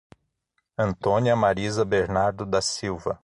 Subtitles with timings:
[0.79, 3.19] Antônia Mariza Bernardo da Silva